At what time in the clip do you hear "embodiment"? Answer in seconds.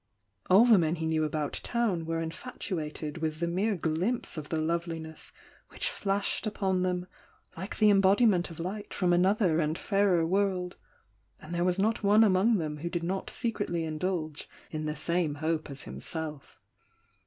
7.91-8.49